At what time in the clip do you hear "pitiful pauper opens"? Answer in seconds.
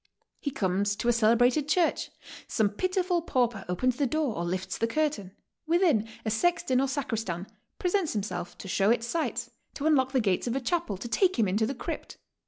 2.69-3.97